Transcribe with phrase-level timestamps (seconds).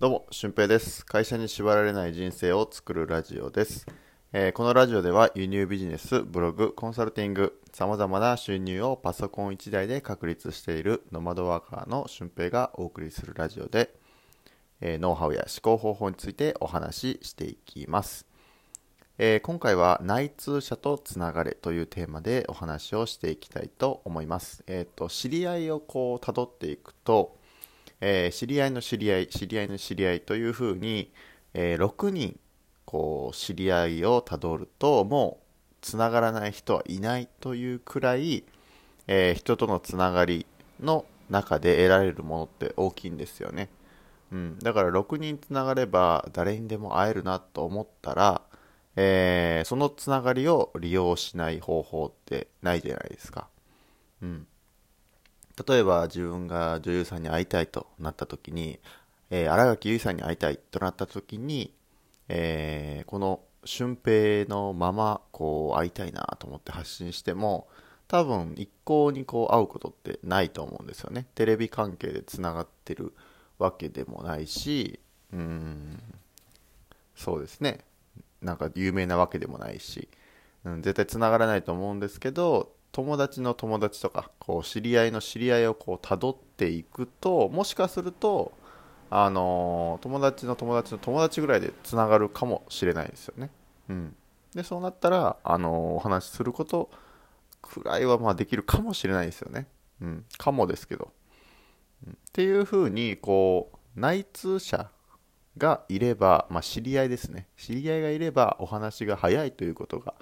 [0.00, 1.04] どうも、俊平です。
[1.04, 3.84] 会社に縛られない人生を作るラジオです。
[4.32, 13.92] えーこのラジオでは輸入ビジネス、ブログ、コンサルティング、様々な収入をパソコン1台で確立しているノマドワーカーの俊平がお送りするラジオで、
[14.80, 18.24] えーノウハウや思考方法についてお話ししていきます。
[19.18, 24.62] えー今回は内通者とつながれというテーマでお話をしていきたいと思います。
[24.68, 27.37] えっ、と、知り合いをこう辿っていくと、
[28.00, 31.12] えー知り合いの知り合い、知り合いの知り合いというふうに、
[31.54, 32.38] えー6人
[32.84, 38.44] こう知り合いをたどるともうつながらない人はいないというくらい、
[39.06, 40.46] えー人とのつながり
[40.80, 43.68] の中で得られるものって大きいんですよね。
[44.32, 48.42] うん、だから6人つながれば誰にでも会えるなと思ったら、
[48.96, 53.48] えーそのつながりを利用しない方法ってないじゃないですか。
[54.22, 54.46] うん、
[55.66, 58.78] 例えば自分が女優さんに会いたいとなった時に、
[59.30, 61.74] えー、新垣結衣さんに会いたいとなった時に、
[62.28, 67.68] えーこの俊平のままこう会いたいなと思って発信しても
[68.06, 71.26] 多分一向にこう会うことってないと思うんですよね。
[71.34, 73.12] テレビ関係でつながってる
[73.58, 74.98] わけでもないし
[75.32, 76.02] うん
[77.14, 77.80] そうですね。
[78.40, 80.08] なんか有名なわけでもないし、
[80.64, 88.52] うん、絶対つながらないと思うんですけど友達の友達とかこう知り合いの知り合いをこう辿っていくともしかすると
[89.10, 93.50] あの友達の友達の友達ぐらいでつながるかもしれないですよね。
[93.88, 94.16] うん、
[94.54, 96.90] でそうなったら、あのお話しすること
[97.62, 99.66] くらいはまあできるかもしれないですよね。
[100.02, 101.10] うん、かもですけど。
[102.06, 104.90] うんっていうふうにこう内通者
[105.56, 110.14] がいれば、まあ、知り合いですね知り合いがいればお話が早いということが、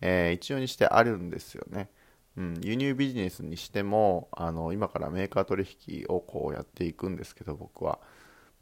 [0.00, 1.90] えー一応にしてあるんですよね。
[2.38, 7.98] うん、輸入ビジネスにしてもあの今からメーカー取引をこうやっていくんですけど僕は、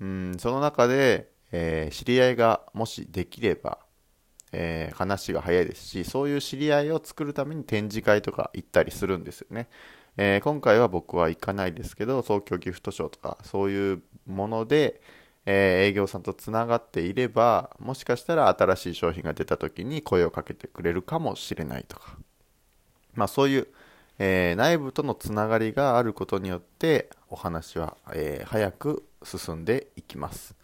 [0.00, 3.78] うん、その中で、えー知り合いがもしできれば、
[4.52, 9.68] えー話が早いですしそういう知り合いを作るために展示会とか行ったりするんですよね、
[10.16, 15.02] えー今回は僕は行かないですけど東京ギフトショーとかそういうもので、
[15.44, 22.16] え営業さんとつながっていればもしかしたら新しい商品が出た時に声をかけてくれるかもしれないとか。
[23.16, 23.68] まあ、そういう、
[24.18, 30.54] えー内部とのつながりがあることによってお話は、えー早く進んでいきます、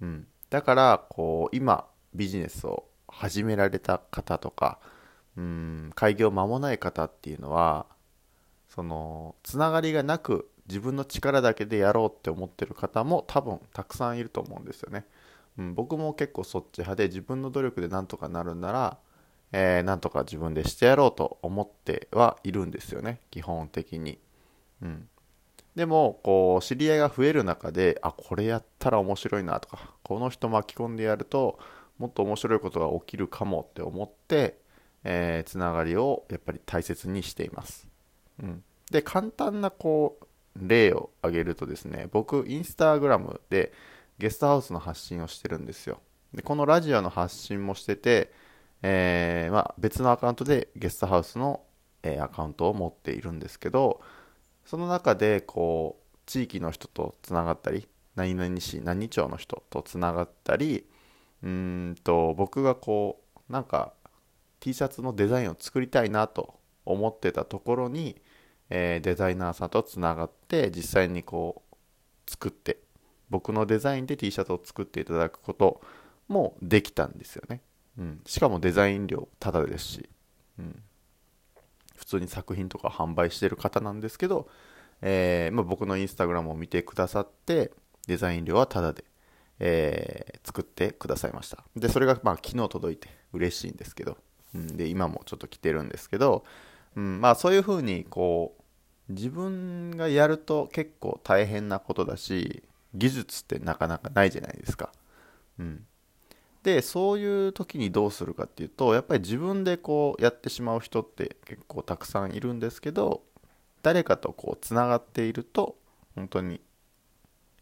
[0.00, 4.78] うん、だからこう今ビジネスを始められた方とか、
[5.36, 7.86] うん、開業間もない方っていうのは
[8.68, 15.06] そのつながりがなく自分の力だけでやろうって思ってる方も多分たくさんいると思うんですよね、
[15.58, 18.98] うん、僕も結構そっち派で自分の努力でなんとかなるんなら
[19.52, 23.20] えーなんとか自分でしてやろうと思ってはいるんですよね。
[23.30, 24.18] 基本的に、
[24.82, 25.08] うん、
[25.74, 31.58] でもこう知り合いが増える中であこれやったら面白いなとかこの人巻き込んでやると
[31.98, 34.58] もっと面白いことが起きるかもって思って、
[35.04, 37.88] えーつながりをやっぱり大切にしています、
[38.42, 40.26] うん、で簡単なこう
[40.60, 43.72] 例を挙げるとですね僕インスタグラムで
[44.18, 46.00] ゲストハウスの発信をしてるんですよ。
[46.34, 48.32] でこのラジオの発信もしてて
[48.82, 51.62] えーまあ、別のアカウントでゲストハウスの、
[52.02, 54.00] えーアカウントを持っているんですけど
[54.64, 60.84] その中でこう地域の人とつながったり何々市何町の人とつながったり
[61.42, 63.94] うんと僕がこうなんか
[64.60, 68.20] T シャツのデザインを作りたいなと思ってたところに、
[68.70, 72.78] えーデザイナーさんとつながって実際にこう作って
[73.30, 75.80] 僕のデザインで T シャツを作っていただくこと
[76.28, 77.62] もできたんですよね。
[77.98, 80.08] うん、しかもデザイン料タダですし、
[80.58, 80.82] うん、
[81.96, 84.48] 普通に作品とか販売してる方なんですけど、
[85.02, 87.72] えーまあ、僕のインスタグラムを見てくださって
[88.06, 89.04] デザイン料はタダで、
[89.58, 91.62] えー作ってくださいました。
[91.76, 94.16] でそれがまあ昨日届いて嬉しいんですけど、
[94.54, 96.44] うん、で今もちょっと来てるんですけど、
[96.96, 98.56] うん、まあそういうふうにこ
[99.10, 102.62] う自分がやると結構大変なことだし
[102.94, 104.90] 技術ってなかなかないじゃないですか、
[105.58, 105.84] うん、
[106.68, 113.22] でそういう時にどうするかっていうとやっぱり自分でこうやってしまう人って結構たくさんいるんですけど
[113.82, 115.76] 誰かとこうつながっていると
[116.14, 116.60] 本当に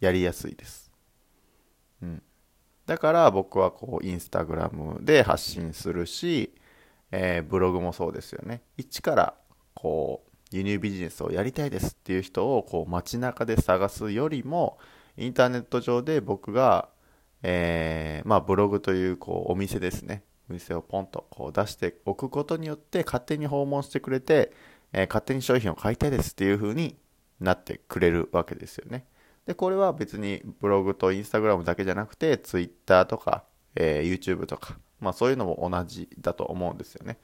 [0.00, 0.90] やりやすいです、
[2.02, 2.22] うん、
[2.86, 6.52] だから僕はこうインスタグラムで発信するし、
[7.12, 8.62] えーブログもそうですよね。
[8.76, 9.34] 一から
[9.74, 14.78] こう輸入ビジネスをやりたいですっていう人をこう街中で探すよりも
[15.16, 16.88] インターネット上で僕が
[17.42, 24.52] えーまあ、ブログというこうお店ですねお店をポンとこう出しておくことによって勝手に訪問してくれて、
[24.92, 26.96] えー勝手に商品を買いたいですっていう風に
[27.40, 29.06] なってくれるわけですよね
[29.48, 33.44] で、これは別にブログとインスタグラムだけじゃなくて、ツイッターとか、
[33.74, 37.18] えー、YouTube とか、まあそういうのも同じだと思うんですよね。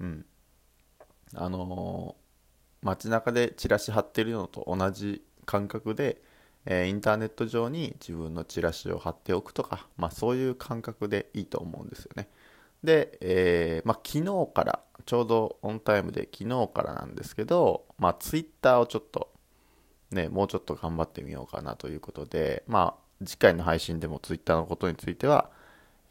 [0.00, 0.26] うん。
[1.34, 6.20] あのー、街中でチラシ貼ってるのと同じ感覚で、
[6.66, 12.28] えー、インターネット上に自分のチラシを貼っておくとか、まあそういう感覚でいいと思うんですよね。
[12.84, 19.32] で、えー、まあ昨日から、ちょうどオンタイムで昨日からなんですけど、まあツイッターをちょっと
[20.10, 25.50] ね、もうちょっと頑張ってみようかなということで、まあ次回の配信でもツイッターのことについては、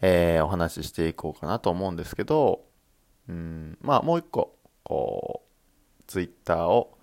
[0.02, 2.66] えー、お話ししていこうかなと思うんですけど、
[3.28, 5.44] うん、まあもう一個、こ
[6.00, 6.98] う、ツイッターを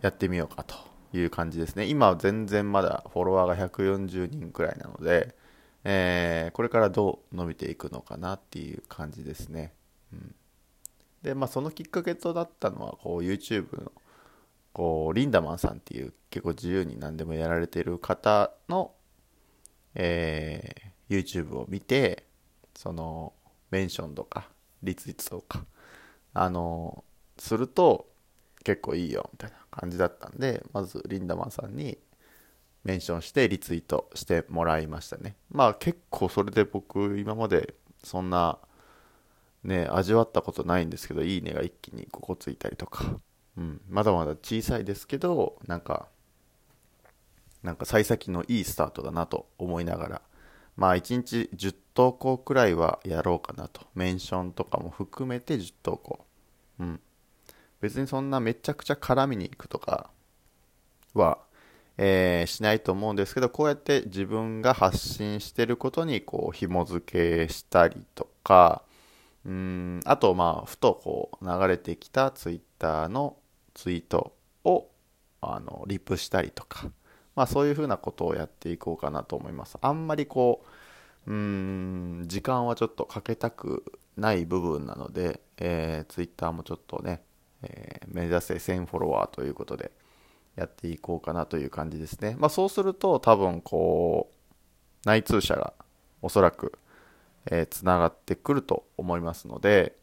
[0.00, 0.74] やってみようかと
[1.12, 1.86] いう感じですね。
[1.86, 5.34] 今は全然まだフォロワーが140人くらいなので、
[5.84, 9.72] えー、これからどう伸びていくのかなっていう感じですね。
[10.12, 10.34] うん、
[11.22, 13.92] で、まあそのきっかけとなったのは、こう YouTube の、
[14.72, 18.92] こう、リンダマンさんっていう結構自由に何でもやられてる方の、
[19.94, 22.24] えー、YouTube を見て、
[22.74, 23.32] その、
[23.70, 24.48] メンションとか、
[24.82, 25.64] リツイートとか、
[26.34, 27.04] あの、
[27.38, 28.08] すると
[28.64, 31.98] 結構いいよ、みたいな感じだったんで、まずリンダマンさんに
[32.84, 35.36] メンションしてリツイートしてもらいましたね。
[35.50, 38.58] まあ結構それで僕今までそんな
[39.66, 43.16] ね、味わったことないんですけど、いいねが一気に5個ついたりとか、
[43.58, 46.06] うん、まだまだ小さいですけど、なんか、
[47.64, 50.22] なんか幸先のいいスタートだなと思いながら、
[50.76, 53.86] まあ1日10投稿くらいはやろうかなと。
[53.94, 56.24] メンションとかも含めて10投稿。
[56.78, 57.00] うん。
[57.86, 60.10] 別にそんなめちゃくちゃ絡みに行くとか
[61.14, 61.38] は、
[61.96, 68.82] えー、しないと思うんですけど、こうやって自分が発信してることにこう紐付けしたりとか、
[69.44, 73.36] うん、あとまあ、ふとこう流れてきたツイッターの
[73.74, 74.34] ツイート
[74.64, 74.88] を
[75.40, 76.90] あのリプしたりとか、
[77.36, 79.78] まあそういうふうなことをやっていこうかなと思います。
[79.80, 80.64] あんまりこ
[81.28, 83.84] う、うん、時間はちょっとかけたく
[84.16, 87.22] ない部分なので、えー、Twitter もちょっとね、
[87.62, 89.90] えー、目指せ1000フォロワーということで
[90.56, 92.36] やっていこうかなという感じですね。
[92.38, 94.36] まあそうすると多分こう、
[95.04, 95.74] 内通者が
[96.22, 96.78] おそらく、
[97.50, 99.96] え、つながってくると思いますので、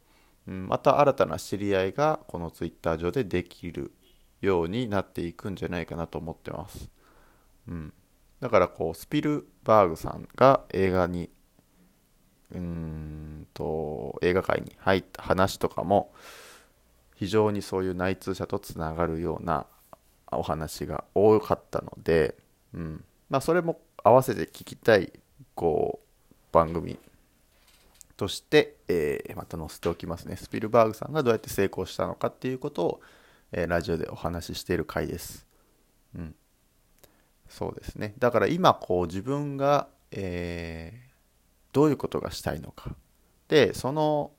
[0.47, 3.93] うん、また新たな知り合いがこの Twitter 上でできる
[4.41, 6.89] ようになっていくんじゃないかなと思ってます。
[7.67, 7.93] うん、
[8.39, 11.29] だからこうスピルバーグさんが映画に
[12.53, 16.13] うんと映画界に入った話とかも
[17.15, 19.65] 非常にそういう内通者とつながるような
[20.31, 22.35] お話が多かったので、
[22.73, 25.11] うんまあ、それも合わせて聞きたい
[25.55, 26.99] こう番組
[28.17, 30.35] として、えー、また載せておきますね。
[30.35, 33.01] スピルバーグさんがどうやって成功したのかっていうことを、
[33.51, 35.45] えー、ラジオでお話ししている回です。
[36.15, 36.35] うん。
[37.49, 38.13] そうですね。
[38.19, 41.11] だから今こう自分が、えー、
[41.73, 42.95] どういうことがしたいのか。
[43.47, 44.31] で、その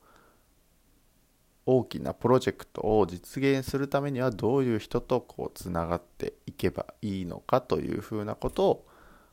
[1.66, 8.86] 大きなプロジェクトを実現するためにはどういう人とこうつながっていけばいいのかというふうなことを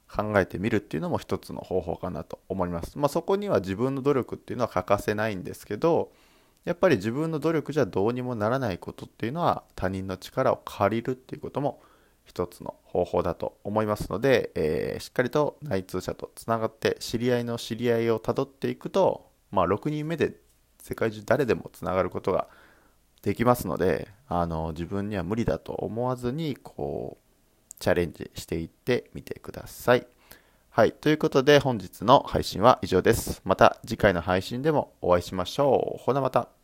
[0.09, 2.97] 考えてみるっていうのも一つの方法かなと思います。
[2.97, 6.11] まあ、そこには自分の努力っていうのは欠かせないんですけど
[6.65, 11.81] やっぱり自分の努力じゃどうにもならないことっていうのは他人の力を借りるっていうことも
[12.23, 20.35] 一つの方法だと思いますので、えー、しっかりと内通者とつながって知り合いの知り合いをたどっていくと、まあ、6人目で
[20.81, 22.47] 世界中誰でもつながることが
[23.21, 30.05] できますのであの自分には無理だと思わずにこうチャレンジしていってみてください。
[30.69, 30.93] はい。
[30.93, 33.41] ということで本日の配信は以上です。
[33.43, 36.01] また次回の配信でもお会いしましょう。
[36.01, 36.60] ほなまた。